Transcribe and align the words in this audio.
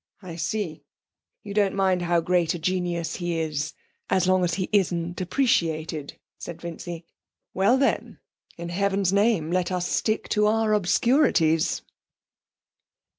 'I 0.23 0.37
see; 0.37 0.83
you 1.43 1.53
don't 1.53 1.75
mind 1.75 2.01
how 2.01 2.21
great 2.21 2.55
a 2.55 2.57
genius 2.57 3.17
he 3.17 3.39
is, 3.39 3.73
as 4.09 4.27
long 4.27 4.43
as 4.43 4.55
he 4.55 4.67
isn't 4.73 5.21
appreciated,' 5.21 6.19
replied 6.47 6.59
Vincy. 6.59 7.05
'Well, 7.53 7.77
then, 7.77 8.17
in 8.57 8.69
heaven's 8.69 9.13
name 9.13 9.51
let 9.51 9.71
us 9.71 9.87
stick 9.87 10.27
to 10.29 10.47
our 10.47 10.73
obscurities!' 10.73 11.83